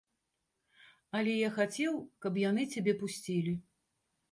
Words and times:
Але 1.19 1.35
я 1.47 1.51
хацеў, 1.59 1.93
каб 2.27 2.33
яны 2.49 2.67
цябе 2.75 2.97
пусцілі. 3.05 3.57